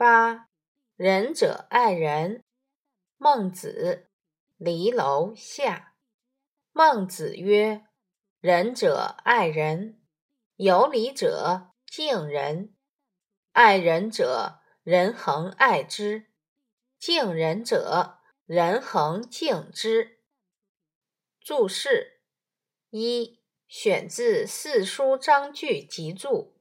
[0.00, 0.48] 八
[0.96, 2.42] 仁者爱人。
[3.18, 4.08] 孟子，
[4.56, 5.92] 离楼下。
[6.72, 7.84] 孟子曰
[8.40, 10.00] ：“仁者爱人，
[10.56, 12.74] 有礼者敬人。
[13.52, 16.22] 爱人者，人恒爱之；
[16.98, 20.22] 敬人者，人恒敬之。”
[21.44, 22.22] 注释
[22.88, 23.38] 一：
[23.68, 26.54] 选自《四书章句集注》，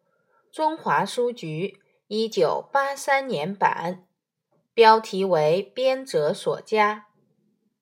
[0.53, 1.81] 中华书局
[2.11, 4.07] 一九八三年版。
[4.73, 7.05] 标题为编者所加。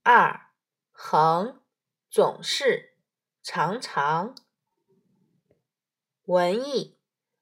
[0.04, 0.48] 二
[0.92, 1.62] 恒，
[2.10, 2.98] 总是，
[3.42, 4.36] 常常。
[6.26, 6.98] 文艺，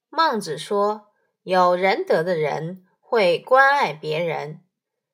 [0.10, 4.62] 孟子说，有仁德的人会关爱别人，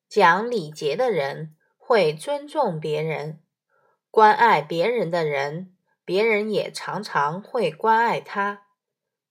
[0.06, 3.40] 讲礼节的人会尊重别人，
[4.10, 8.66] 关爱别人的人，别人也常常会关爱他；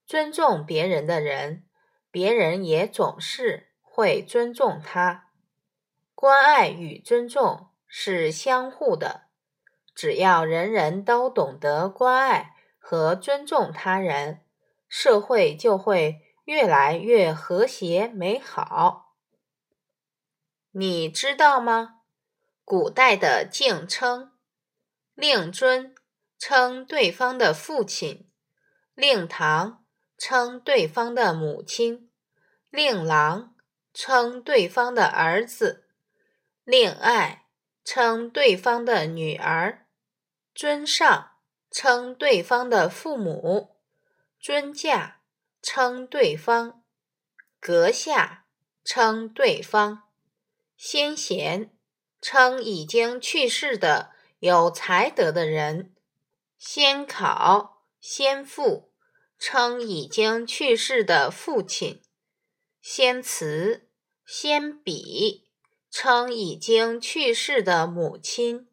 [0.07, 1.67] 尊重别人的人，
[2.11, 3.69] 别人也总是。
[3.93, 5.31] 会尊重他，
[6.15, 9.27] 关爱与尊重是相互的。
[9.93, 14.45] 只要人人都懂得关爱和尊重他人，
[14.87, 19.17] 社会就会越来越和谐美好。
[20.71, 21.95] 你知道吗？
[22.63, 24.31] 古代的敬称，
[25.13, 25.93] 令尊
[26.39, 28.31] 称对方的父亲，
[28.95, 29.83] 令堂
[30.17, 32.09] 称对方的母亲，
[32.71, 33.49] 令郎。
[33.93, 35.89] 称对方的儿子，
[36.63, 37.45] 令爱
[37.83, 39.85] 称对方的女儿，
[40.55, 41.31] 尊上
[41.69, 43.75] 称对方的父母，
[44.39, 45.19] 尊驾
[45.61, 46.81] 称对方，
[47.59, 48.45] 阁下
[48.85, 50.03] 称对方，
[50.77, 51.69] 先贤
[52.21, 55.93] 称已经去世的有才德的人，
[56.57, 58.93] 先考先父
[59.37, 62.01] 称已经去世的父亲。
[62.81, 63.87] 先词，
[64.25, 65.43] 先比，
[65.91, 68.67] 称已经去世的母亲。